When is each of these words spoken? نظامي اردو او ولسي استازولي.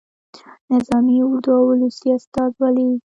نظامي 0.73 1.17
اردو 1.27 1.49
او 1.59 1.63
ولسي 1.69 2.09
استازولي. 2.17 2.89